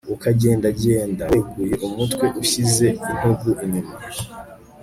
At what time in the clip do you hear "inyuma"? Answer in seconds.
3.65-3.93